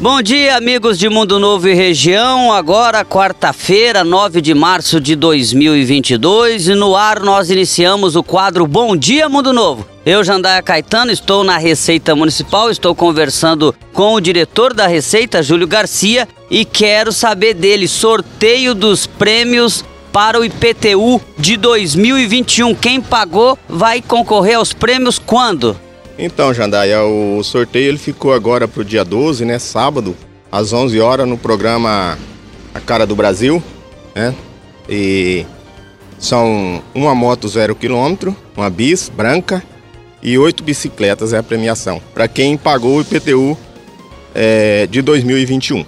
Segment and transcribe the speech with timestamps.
[0.00, 2.54] Bom dia, amigos de Mundo Novo e região.
[2.54, 8.96] Agora, quarta-feira, 9 de março de 2022, e no ar nós iniciamos o quadro Bom
[8.96, 9.86] Dia Mundo Novo.
[10.06, 15.66] Eu, Jandaia Caetano, estou na Receita Municipal, estou conversando com o diretor da Receita, Júlio
[15.66, 22.74] Garcia, e quero saber dele sorteio dos prêmios para o IPTU de 2021.
[22.74, 25.76] Quem pagou vai concorrer aos prêmios quando?
[26.22, 30.14] Então, Jandaia, o sorteio ele ficou agora para o dia 12, né, sábado,
[30.52, 32.18] às 11 horas no programa
[32.74, 33.62] A Cara do Brasil,
[34.14, 34.34] né?
[34.86, 35.46] E
[36.18, 39.62] são uma moto zero quilômetro, uma bis branca
[40.22, 43.56] e oito bicicletas é a premiação para quem pagou o IPTU
[44.34, 45.86] é, de 2021.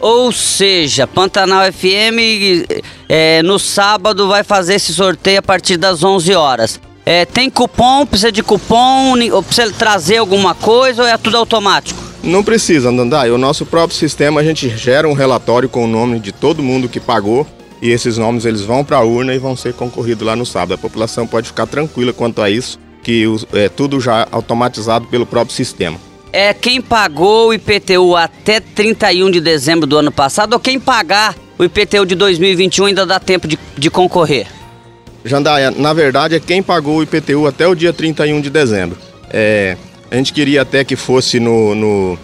[0.00, 2.64] Ou seja, Pantanal FM
[3.06, 6.80] é, no sábado vai fazer esse sorteio a partir das 11 horas.
[7.10, 11.98] É, tem cupom, precisa de cupom, ou precisa trazer alguma coisa ou é tudo automático?
[12.22, 13.30] Não precisa, Nandai.
[13.30, 16.86] O nosso próprio sistema, a gente gera um relatório com o nome de todo mundo
[16.86, 17.46] que pagou
[17.80, 20.74] e esses nomes eles vão para a urna e vão ser concorridos lá no sábado.
[20.74, 25.56] A população pode ficar tranquila quanto a isso, que é tudo já automatizado pelo próprio
[25.56, 25.98] sistema.
[26.30, 31.34] É quem pagou o IPTU até 31 de dezembro do ano passado ou quem pagar
[31.58, 34.57] o IPTU de 2021 ainda dá tempo de, de concorrer?
[35.28, 38.98] Jandaia, na verdade é quem pagou o IPTU até o dia 31 de dezembro.
[39.30, 39.76] É,
[40.10, 42.18] a gente queria até que fosse no, no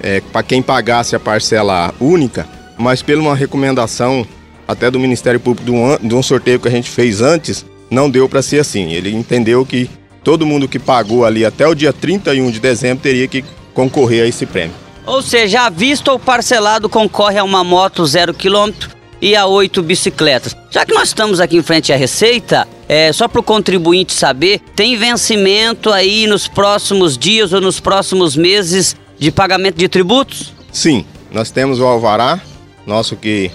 [0.00, 2.46] é, para quem pagasse a parcela única,
[2.78, 4.26] mas pela uma recomendação
[4.66, 8.10] até do Ministério Público de um, de um sorteio que a gente fez antes, não
[8.10, 8.92] deu para ser assim.
[8.92, 9.88] Ele entendeu que
[10.24, 14.26] todo mundo que pagou ali até o dia 31 de dezembro teria que concorrer a
[14.26, 14.74] esse prêmio.
[15.04, 19.82] Ou seja, à vista ou parcelado concorre a uma moto zero quilômetro e a oito
[19.82, 20.56] bicicletas.
[20.70, 24.60] Já que nós estamos aqui em frente à Receita, é, só para o contribuinte saber,
[24.74, 30.52] tem vencimento aí nos próximos dias ou nos próximos meses de pagamento de tributos?
[30.72, 32.40] Sim, nós temos o Alvará,
[32.86, 33.50] nosso que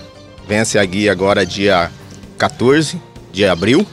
[0.48, 1.92] vence a guia agora dia
[2.38, 3.00] 14
[3.32, 3.86] de abril.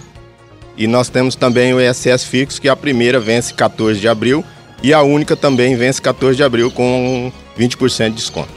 [0.76, 4.44] E nós temos também o ISS fixo, que a primeira vence 14 de abril
[4.82, 8.48] e a única também vence 14 de abril com 20% de desconto.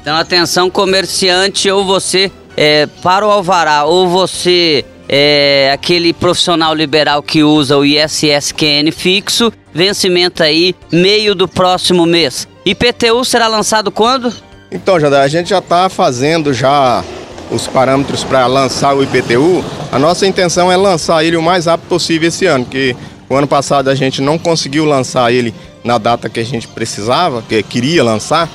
[0.00, 7.22] Então atenção comerciante ou você é, para o Alvará, ou você é aquele profissional liberal
[7.22, 12.48] que usa o ISSQN fixo, vencimento aí meio do próximo mês.
[12.66, 14.34] IPTU será lançado quando?
[14.72, 17.04] Então, Jandar, a gente já está fazendo já
[17.48, 19.64] os parâmetros para lançar o IPTU.
[19.92, 22.94] A nossa intenção é lançar ele o mais rápido possível esse ano, que
[23.30, 25.54] o ano passado a gente não conseguiu lançar ele
[25.84, 28.48] na data que a gente precisava, que queria lançar.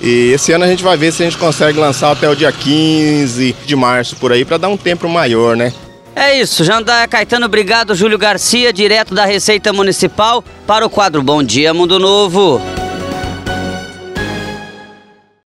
[0.00, 2.50] E esse ano a gente vai ver se a gente consegue lançar até o dia
[2.50, 5.72] 15 de março por aí, para dar um tempo maior, né?
[6.16, 7.94] É isso, Jandaia Caetano, obrigado.
[7.94, 12.60] Júlio Garcia, direto da Receita Municipal, para o quadro Bom Dia Mundo Novo.